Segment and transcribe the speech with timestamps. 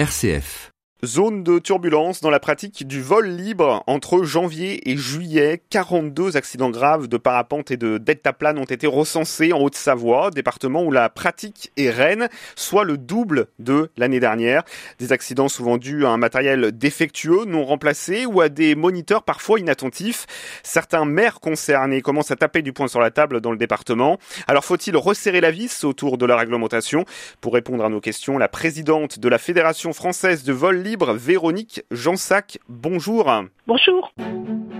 [0.00, 0.70] RCF.
[1.02, 5.62] Zone de turbulence dans la pratique du vol libre entre janvier et juillet.
[5.70, 10.92] 42 accidents graves de parapente et de deltaplane ont été recensés en Haute-Savoie, département où
[10.92, 14.62] la pratique est reine, soit le double de l'année dernière.
[14.98, 19.58] Des accidents souvent dus à un matériel défectueux, non remplacé ou à des moniteurs parfois
[19.58, 20.26] inattentifs.
[20.62, 24.18] Certains maires concernés commencent à taper du poing sur la table dans le département.
[24.46, 27.06] Alors faut-il resserrer la vis autour de la réglementation?
[27.40, 31.84] Pour répondre à nos questions, la présidente de la Fédération française de vol libre Véronique
[31.90, 32.58] Jansac.
[32.68, 33.30] Bonjour.
[33.66, 34.12] Bonjour.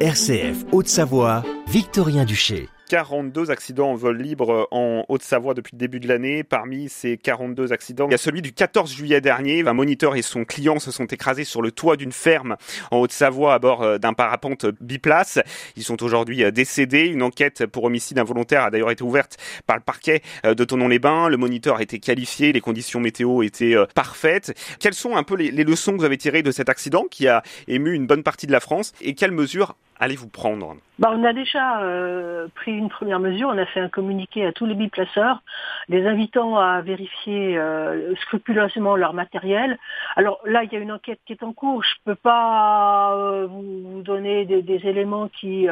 [0.00, 2.68] RCF Haute-Savoie, Victorien Duché.
[2.90, 6.42] 42 accidents en vol libre en Haute-Savoie depuis le début de l'année.
[6.42, 9.64] Parmi ces 42 accidents, il y a celui du 14 juillet dernier.
[9.64, 12.56] Un moniteur et son client se sont écrasés sur le toit d'une ferme
[12.90, 15.38] en Haute-Savoie à bord euh, d'un parapente biplace.
[15.76, 17.06] Ils sont aujourd'hui euh, décédés.
[17.06, 19.36] Une enquête pour homicide involontaire a d'ailleurs été ouverte
[19.68, 21.28] par le parquet euh, de Tonon-les-Bains.
[21.28, 24.52] Le moniteur a été qualifié, les conditions météo étaient parfaites.
[24.80, 27.28] Quelles sont un peu les, les leçons que vous avez tirées de cet accident qui
[27.28, 30.76] a ému une bonne partie de la France et quelles mesures allez-vous prendre.
[30.98, 34.52] Bah, On a déjà euh, pris une première mesure, on a fait un communiqué à
[34.52, 35.42] tous les biplaceurs,
[35.88, 39.78] les invitant à vérifier euh, scrupuleusement leur matériel.
[40.16, 43.14] Alors là, il y a une enquête qui est en cours, je ne peux pas
[43.14, 45.66] euh, vous donner des, éléments qui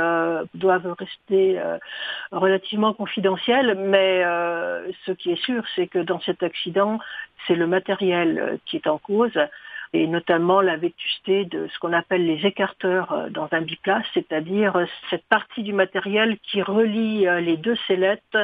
[0.54, 1.58] doivent rester
[2.30, 4.22] relativement confidentiels, mais
[5.06, 6.98] ce qui est sûr, c'est que dans cet accident,
[7.46, 9.38] c'est le matériel qui est en cause
[9.92, 14.76] et notamment la vétusté de ce qu'on appelle les écarteurs euh, dans un biplace, c'est-à-dire
[14.76, 18.36] euh, cette partie du matériel qui relie euh, les deux sellettes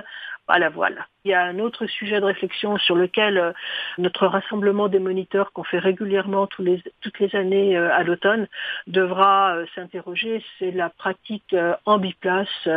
[0.48, 1.06] à la voile.
[1.24, 3.54] Il y a un autre sujet de réflexion sur lequel
[3.96, 8.46] notre rassemblement des moniteurs qu'on fait régulièrement tous les, toutes les années à l'automne
[8.86, 11.56] devra s'interroger, c'est la pratique
[11.86, 12.68] en biplace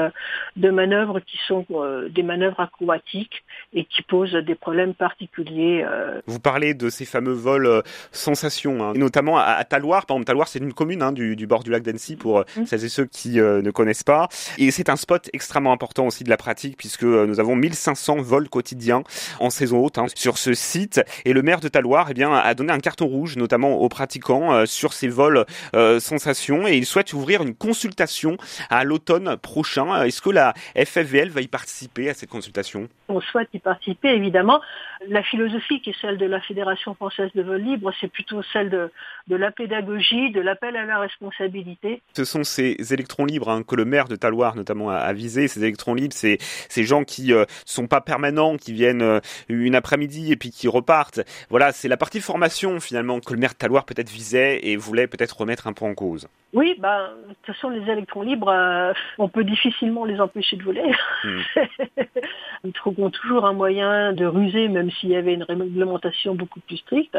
[0.55, 1.65] de manœuvres qui sont
[2.09, 5.85] des manœuvres acrobatiques et qui posent des problèmes particuliers.
[6.25, 10.05] Vous parlez de ces fameux vols sensations, hein, et notamment à, à Taloir.
[10.05, 12.65] Par exemple, Taloir, c'est une commune hein, du, du, bord du lac d'Annecy pour mmh.
[12.65, 14.27] celles et ceux qui euh, ne connaissent pas.
[14.57, 18.49] Et c'est un spot extrêmement important aussi de la pratique puisque nous avons 1500 vols
[18.49, 19.03] quotidiens
[19.39, 21.01] en saison haute hein, sur ce site.
[21.25, 24.53] Et le maire de Taloir eh bien, a donné un carton rouge, notamment aux pratiquants,
[24.53, 25.45] euh, sur ces vols
[25.75, 26.67] euh, sensations.
[26.67, 28.37] Et il souhaite ouvrir une consultation
[28.69, 30.03] à l'automne prochain.
[30.03, 32.87] Est-ce que la FFVL va y participer à cette consultation?
[33.09, 34.61] On souhaite y participer, évidemment.
[35.07, 38.69] La philosophie qui est celle de la Fédération française de vol libre, c'est plutôt celle
[38.69, 38.91] de,
[39.27, 42.01] de la pédagogie, de l'appel à la responsabilité.
[42.13, 45.47] Ce sont ces électrons libres hein, que le maire de Taloir notamment a, a visé.
[45.47, 46.37] Ces électrons libres, c'est
[46.69, 49.19] ces gens qui euh, sont pas permanents, qui viennent euh,
[49.49, 51.21] une après-midi et puis qui repartent.
[51.49, 55.07] Voilà, c'est la partie formation finalement que le maire de Taloir peut-être visait et voulait
[55.07, 56.27] peut-être remettre un peu en cause.
[56.53, 60.63] Oui, bah, de toute façon, les électrons libres, euh, on peut difficilement les empêcher de
[60.63, 60.91] voler.
[61.23, 61.39] Mmh.
[62.63, 66.77] Ils trouveront toujours un moyen de ruser, même s'il y avait une réglementation beaucoup plus
[66.77, 67.17] stricte.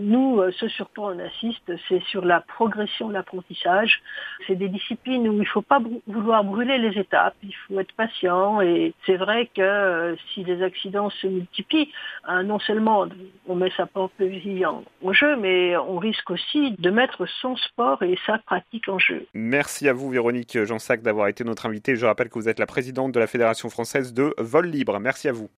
[0.00, 4.02] Nous, ce sur quoi on assiste, c'est sur la progression de l'apprentissage.
[4.46, 7.92] C'est des disciplines où il ne faut pas vouloir brûler les étapes, il faut être
[7.94, 8.60] patient.
[8.60, 11.90] Et c'est vrai que euh, si les accidents se multiplient,
[12.24, 13.06] hein, non seulement
[13.46, 18.02] on met sa propre vie en, jeu, mais on risque aussi de mettre son sport
[18.02, 19.26] et sa pratique en jeu.
[19.34, 21.96] Merci à vous, Véronique Jansac, d'avoir été notre invitée.
[21.96, 24.70] Je rappelle que vous êtes la présidente de la Fédération française de vol
[25.00, 25.48] Merci à vous.